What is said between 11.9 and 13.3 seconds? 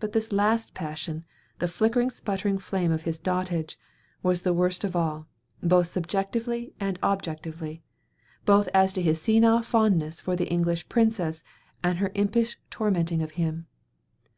her impish tormenting